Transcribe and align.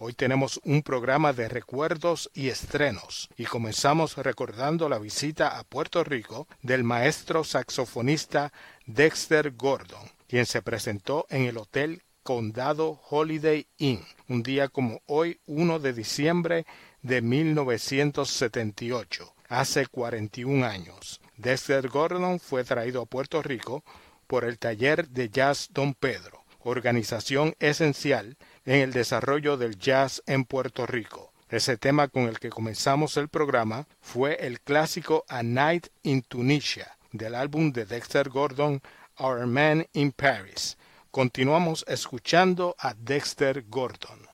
Hoy 0.00 0.12
tenemos 0.12 0.60
un 0.62 0.82
programa 0.82 1.32
de 1.32 1.48
recuerdos 1.48 2.30
y 2.32 2.50
estrenos 2.50 3.28
y 3.36 3.46
comenzamos 3.46 4.16
recordando 4.16 4.88
la 4.88 5.00
visita 5.00 5.58
a 5.58 5.64
Puerto 5.64 6.04
Rico 6.04 6.46
del 6.62 6.84
maestro 6.84 7.42
saxofonista 7.42 8.52
Dexter 8.86 9.54
Gordon, 9.56 10.08
quien 10.28 10.46
se 10.46 10.62
presentó 10.62 11.26
en 11.30 11.46
el 11.46 11.58
Hotel 11.58 12.04
Condado 12.22 13.00
Holiday 13.10 13.66
Inn, 13.78 14.04
un 14.28 14.44
día 14.44 14.68
como 14.68 15.02
hoy, 15.06 15.40
1 15.46 15.80
de 15.80 15.92
diciembre 15.92 16.64
de 17.02 17.20
1978, 17.20 19.34
hace 19.48 19.88
41 19.88 20.64
años. 20.64 21.20
Dexter 21.36 21.88
Gordon 21.88 22.38
fue 22.38 22.62
traído 22.62 23.02
a 23.02 23.06
Puerto 23.06 23.42
Rico 23.42 23.82
por 24.28 24.44
el 24.44 24.60
taller 24.60 25.08
de 25.08 25.28
jazz 25.28 25.70
Don 25.72 25.94
Pedro, 25.94 26.44
organización 26.60 27.56
esencial 27.58 28.36
en 28.64 28.80
el 28.80 28.92
desarrollo 28.92 29.56
del 29.56 29.78
jazz 29.78 30.22
en 30.26 30.44
Puerto 30.44 30.86
Rico. 30.86 31.32
Ese 31.48 31.78
tema 31.78 32.08
con 32.08 32.24
el 32.24 32.38
que 32.38 32.50
comenzamos 32.50 33.16
el 33.16 33.28
programa 33.28 33.86
fue 34.00 34.46
el 34.46 34.60
clásico 34.60 35.24
A 35.28 35.42
Night 35.42 35.88
in 36.02 36.22
Tunisia 36.22 36.98
del 37.12 37.34
álbum 37.34 37.72
de 37.72 37.86
Dexter 37.86 38.28
Gordon, 38.28 38.82
Our 39.18 39.46
Man 39.46 39.86
in 39.94 40.12
Paris. 40.12 40.76
Continuamos 41.10 41.84
escuchando 41.88 42.76
a 42.78 42.94
Dexter 42.94 43.64
Gordon. 43.68 44.28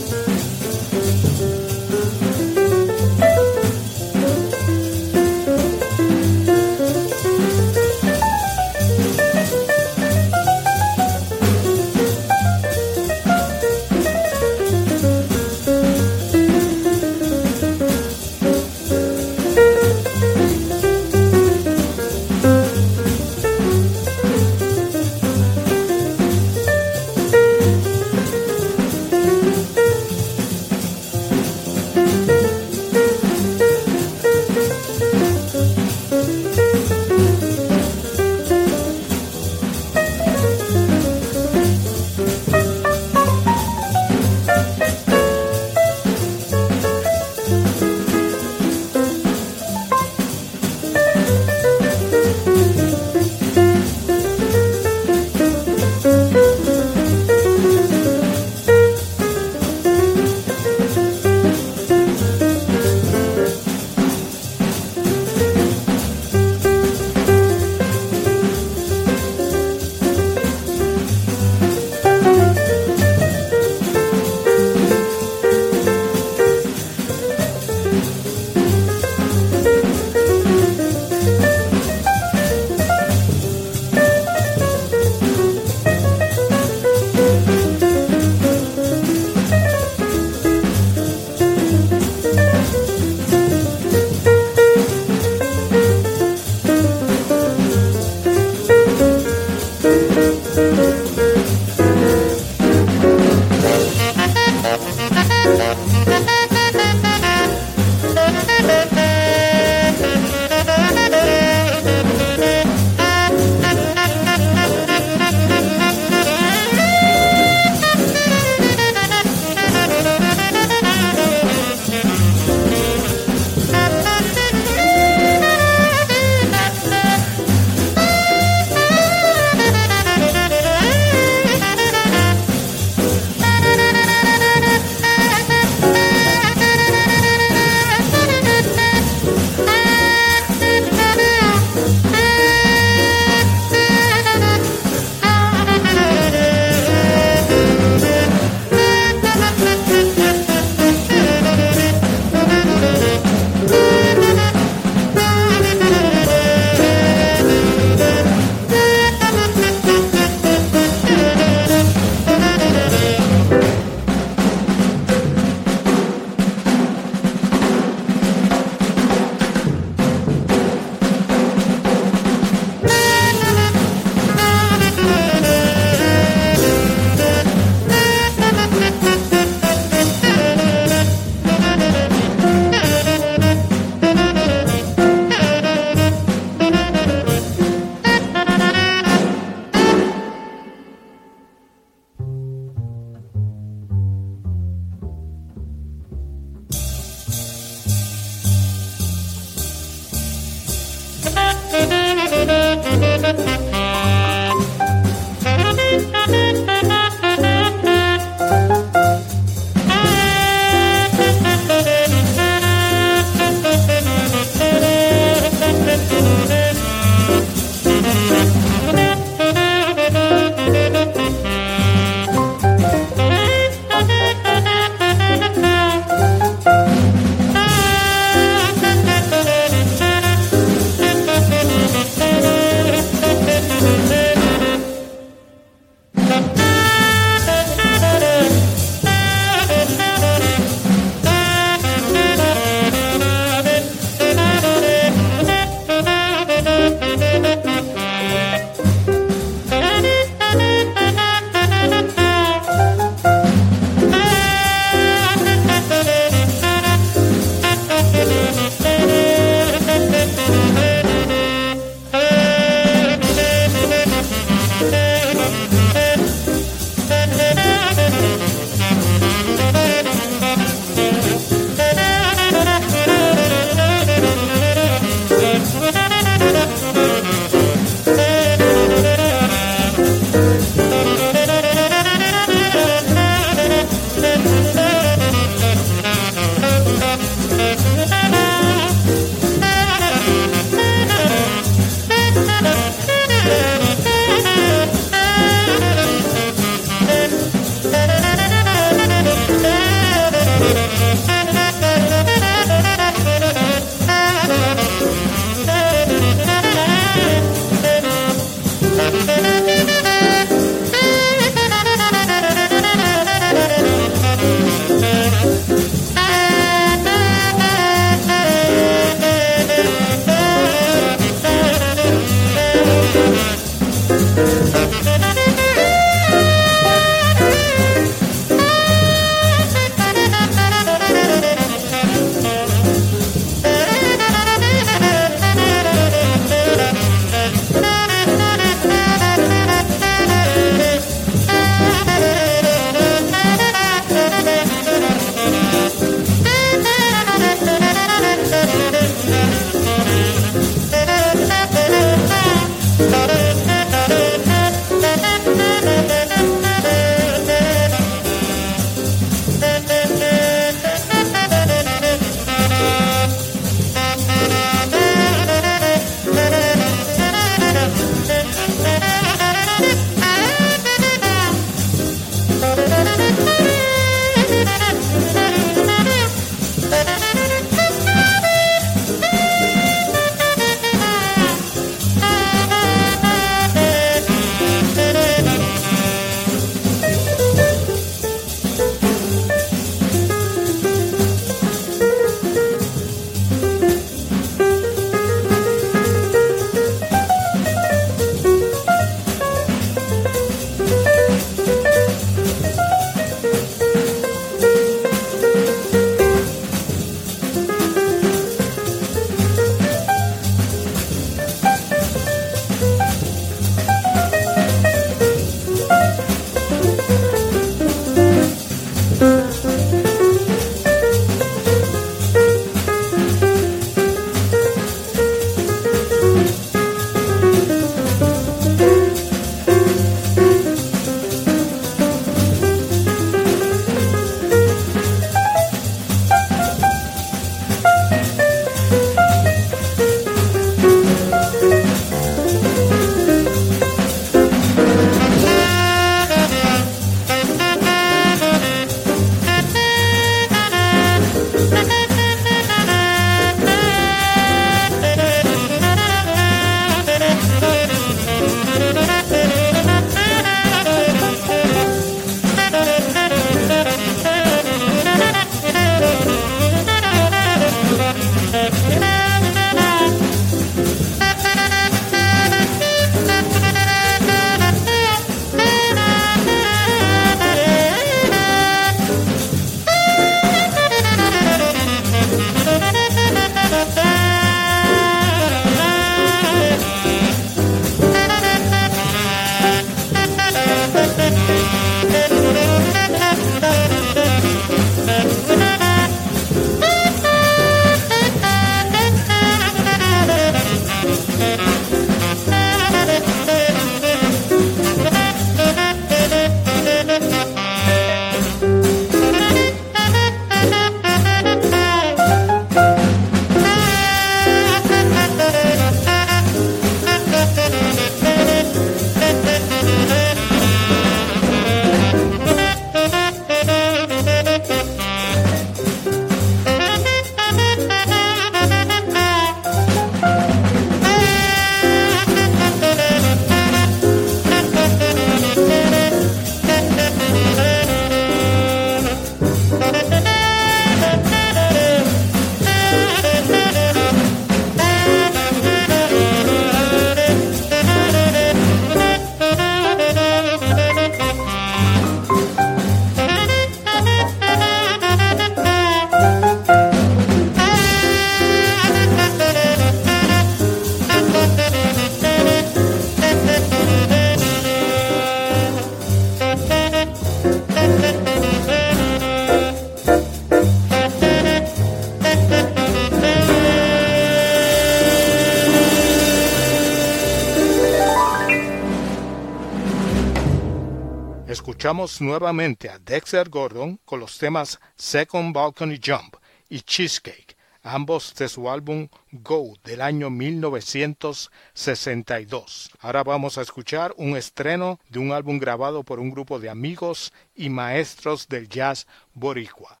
Escuchamos 581.84 582.22
nuevamente 582.22 582.88
a 582.88 582.98
Dexter 582.98 583.50
Gordon 583.50 584.00
con 584.06 584.18
los 584.18 584.38
temas 584.38 584.80
Second 584.96 585.54
Balcony 585.54 586.00
Jump 586.02 586.36
y 586.70 586.80
Cheesecake, 586.80 587.58
ambos 587.82 588.34
de 588.36 588.48
su 588.48 588.70
álbum 588.70 589.08
Go 589.30 589.74
del 589.84 590.00
año 590.00 590.30
1962. 590.30 592.90
Ahora 593.00 593.22
vamos 593.22 593.58
a 593.58 593.60
escuchar 593.60 594.14
un 594.16 594.34
estreno 594.34 594.98
de 595.10 595.18
un 595.18 595.32
álbum 595.32 595.58
grabado 595.58 596.04
por 596.04 596.20
un 596.20 596.30
grupo 596.30 596.58
de 596.58 596.70
amigos 596.70 597.34
y 597.54 597.68
maestros 597.68 598.48
del 598.48 598.66
jazz 598.66 599.06
boricua. 599.34 600.00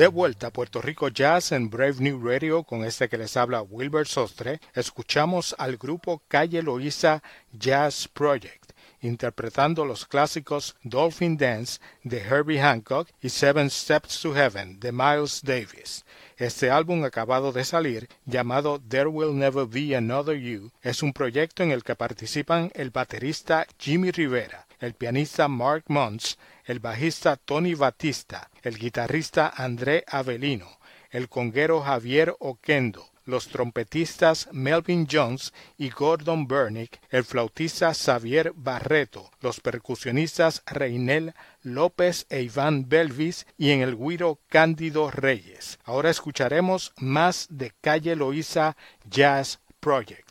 De 0.00 0.06
vuelta 0.06 0.46
a 0.46 0.50
Puerto 0.50 0.80
Rico 0.80 1.08
Jazz 1.08 1.52
en 1.52 1.68
Brave 1.68 1.96
New 1.98 2.26
Radio 2.26 2.62
con 2.62 2.84
este 2.84 3.10
que 3.10 3.18
les 3.18 3.36
habla 3.36 3.60
Wilbur 3.60 4.08
Sostre, 4.08 4.58
escuchamos 4.72 5.54
al 5.58 5.76
grupo 5.76 6.22
Calle 6.26 6.62
Loíza 6.62 7.22
Jazz 7.52 8.08
Project 8.08 8.72
interpretando 9.02 9.84
los 9.84 10.06
clásicos 10.06 10.74
Dolphin 10.82 11.36
Dance 11.36 11.80
de 12.02 12.18
Herbie 12.18 12.62
Hancock 12.62 13.10
y 13.20 13.28
Seven 13.28 13.68
Steps 13.68 14.22
to 14.22 14.34
Heaven 14.34 14.80
de 14.80 14.90
Miles 14.90 15.42
Davis. 15.42 16.06
Este 16.38 16.70
álbum 16.70 17.04
acabado 17.04 17.52
de 17.52 17.64
salir, 17.64 18.08
llamado 18.24 18.80
There 18.80 19.08
Will 19.08 19.36
Never 19.36 19.66
Be 19.66 19.94
Another 19.94 20.38
You, 20.38 20.70
es 20.80 21.02
un 21.02 21.12
proyecto 21.12 21.62
en 21.62 21.72
el 21.72 21.84
que 21.84 21.94
participan 21.94 22.70
el 22.74 22.88
baterista 22.88 23.66
Jimmy 23.78 24.12
Rivera, 24.12 24.66
el 24.80 24.94
pianista 24.94 25.46
Mark 25.46 25.84
Muntz, 25.88 26.36
el 26.64 26.80
bajista 26.80 27.36
Tony 27.36 27.74
Batista, 27.74 28.50
el 28.62 28.78
guitarrista 28.78 29.52
André 29.54 30.04
Avelino, 30.08 30.78
el 31.10 31.28
conguero 31.28 31.82
Javier 31.82 32.34
Oquendo, 32.38 33.10
los 33.26 33.48
trompetistas 33.48 34.48
Melvin 34.52 35.06
Jones 35.10 35.52
y 35.78 35.90
Gordon 35.90 36.46
Bernick, 36.46 37.00
el 37.10 37.24
flautista 37.24 37.94
Xavier 37.94 38.52
Barreto, 38.54 39.30
los 39.40 39.60
percusionistas 39.60 40.62
Reinel 40.66 41.34
López 41.62 42.26
e 42.28 42.42
Iván 42.42 42.88
Belvis 42.88 43.46
y 43.56 43.70
en 43.70 43.82
el 43.82 43.96
guiro 43.96 44.38
Cándido 44.48 45.10
Reyes. 45.10 45.78
Ahora 45.84 46.10
escucharemos 46.10 46.92
más 46.98 47.46
de 47.50 47.72
Calle 47.80 48.16
Loíza 48.16 48.76
Jazz 49.08 49.60
Project. 49.78 50.29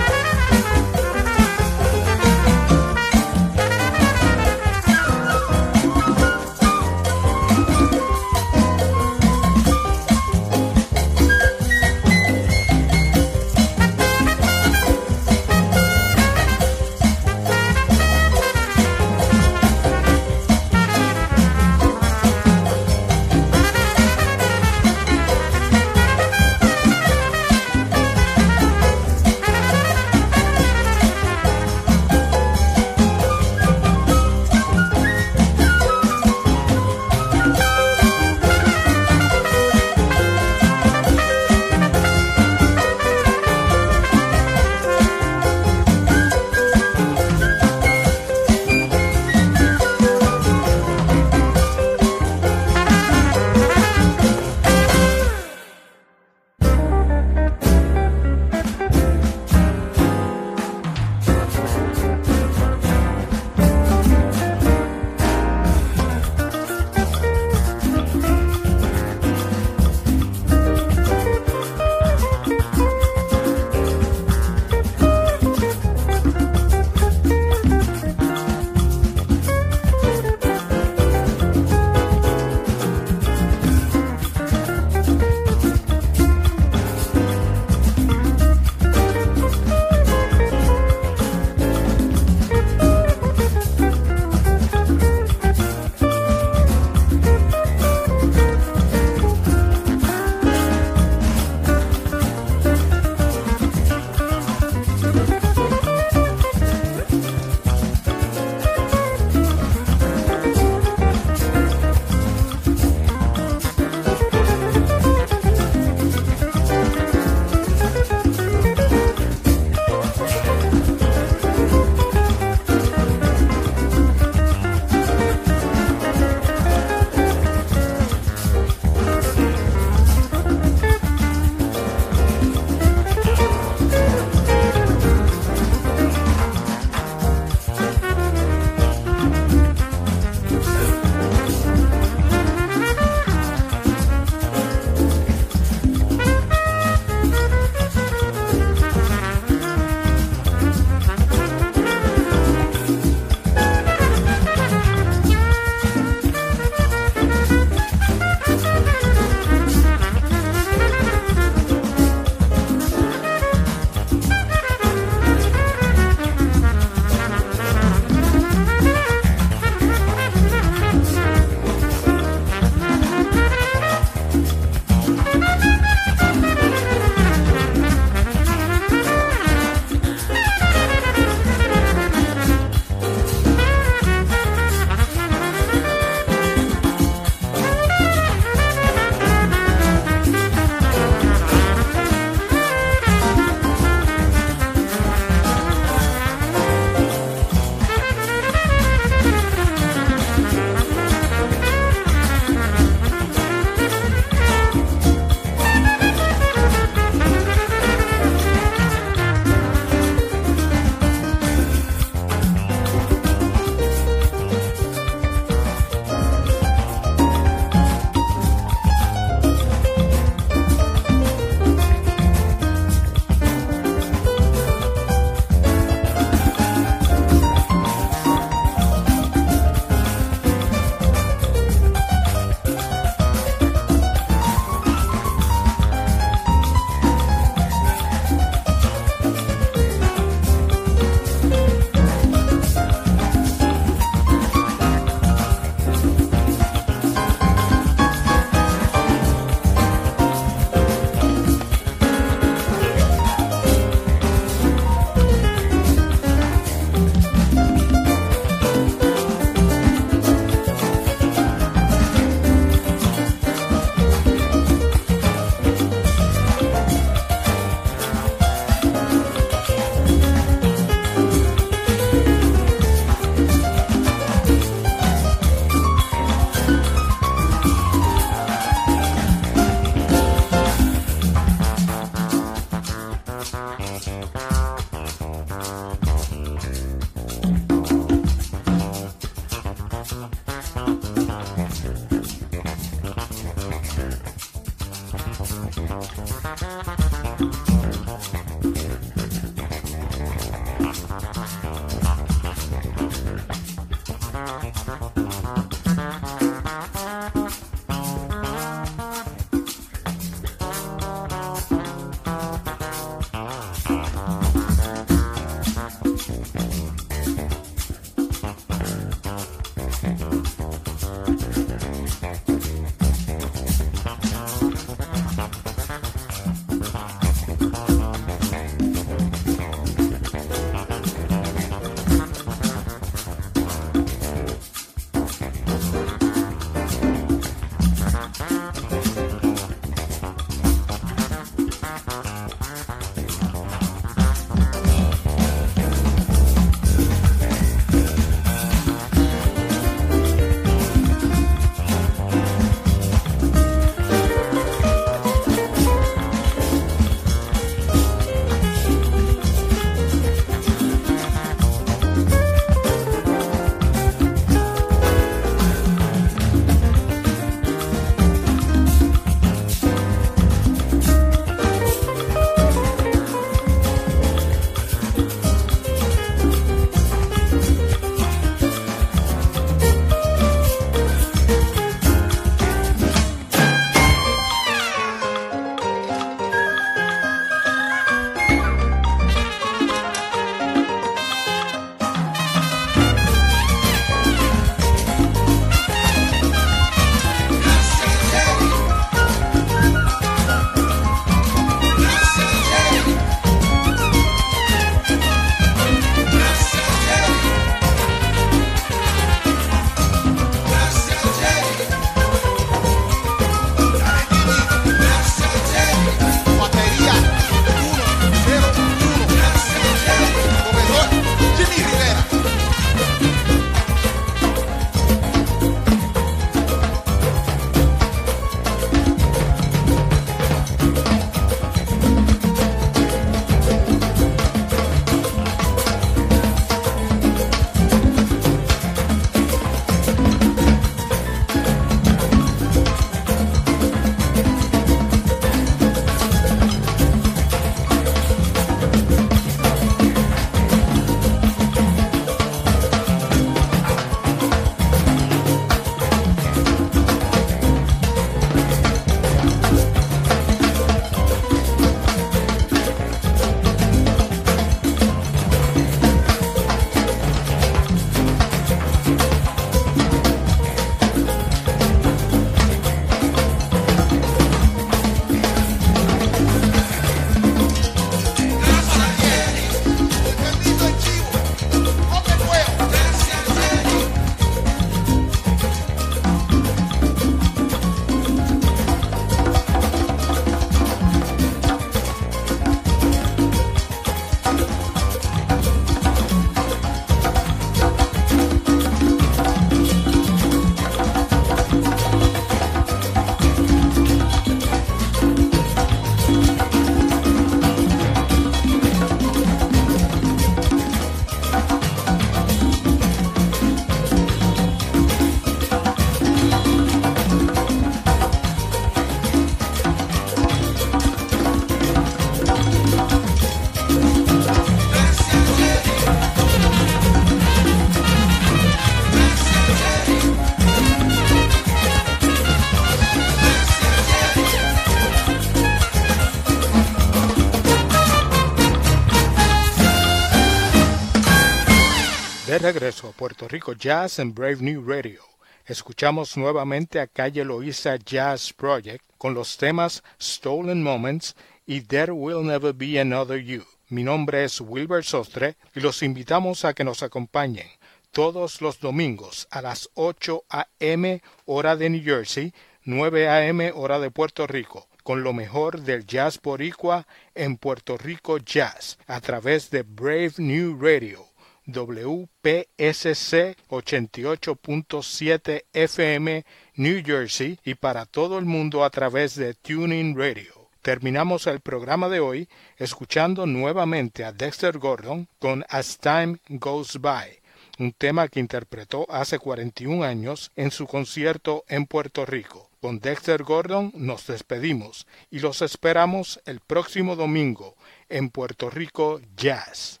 Regreso 542.58 543.08
a 543.08 543.12
Puerto 543.12 543.46
Rico 543.46 543.72
Jazz 543.72 544.18
en 544.18 544.34
Brave 544.34 544.56
New 544.60 544.84
Radio. 544.84 545.22
Escuchamos 545.64 546.36
nuevamente 546.36 546.98
a 546.98 547.06
Calle 547.06 547.44
Loíza 547.44 547.96
Jazz 547.96 548.52
Project 548.52 549.04
con 549.16 549.32
los 549.32 549.56
temas 549.56 550.02
Stolen 550.20 550.82
Moments 550.82 551.36
y 551.66 551.82
There 551.82 552.10
Will 552.10 552.44
Never 552.44 552.72
Be 552.72 552.98
Another 552.98 553.38
You. 553.38 553.62
Mi 553.90 554.02
nombre 554.02 554.42
es 554.42 554.60
Wilber 554.60 555.04
Sostre 555.04 555.56
y 555.76 555.80
los 555.80 556.02
invitamos 556.02 556.64
a 556.64 556.74
que 556.74 556.82
nos 556.82 557.04
acompañen 557.04 557.68
todos 558.10 558.60
los 558.60 558.80
domingos 558.80 559.46
a 559.52 559.62
las 559.62 559.88
8 559.94 560.44
a.m. 560.50 561.22
hora 561.44 561.76
de 561.76 561.90
New 561.90 562.02
Jersey, 562.02 562.52
9 562.82 563.28
a.m. 563.28 563.70
hora 563.72 564.00
de 564.00 564.10
Puerto 564.10 564.48
Rico 564.48 564.88
con 565.04 565.22
lo 565.22 565.32
mejor 565.32 565.82
del 565.82 566.04
jazz 566.06 566.42
boricua 566.42 567.06
en 567.34 567.56
Puerto 567.56 567.96
Rico 567.96 568.38
Jazz 568.38 568.98
a 569.06 569.20
través 569.20 569.70
de 569.70 569.82
Brave 569.82 570.32
New 570.38 570.76
Radio 570.78 571.27
WPSC 571.68 573.56
88.7 573.68 575.64
FM 575.72 576.44
New 576.76 577.02
Jersey 577.04 577.58
y 577.62 577.74
para 577.74 578.06
todo 578.06 578.38
el 578.38 578.46
mundo 578.46 578.84
a 578.84 578.90
través 578.90 579.34
de 579.34 579.52
Tuning 579.52 580.16
Radio. 580.16 580.70
Terminamos 580.80 581.46
el 581.46 581.60
programa 581.60 582.08
de 582.08 582.20
hoy 582.20 582.48
escuchando 582.78 583.44
nuevamente 583.44 584.24
a 584.24 584.32
Dexter 584.32 584.78
Gordon 584.78 585.28
con 585.38 585.66
As 585.68 585.98
Time 585.98 586.38
Goes 586.48 586.98
By, 587.02 587.42
un 587.78 587.92
tema 587.92 588.28
que 588.28 588.40
interpretó 588.40 589.04
hace 589.10 589.38
41 589.38 590.04
años 590.04 590.50
en 590.56 590.70
su 590.70 590.86
concierto 590.86 591.64
en 591.68 591.84
Puerto 591.84 592.24
Rico. 592.24 592.70
Con 592.80 593.00
Dexter 593.00 593.42
Gordon 593.42 593.92
nos 593.94 594.26
despedimos 594.26 595.06
y 595.30 595.40
los 595.40 595.60
esperamos 595.60 596.40
el 596.46 596.60
próximo 596.60 597.14
domingo 597.14 597.76
en 598.08 598.30
Puerto 598.30 598.70
Rico 598.70 599.20
Jazz. 599.36 600.00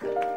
Thank 0.00 0.14
you. 0.16 0.27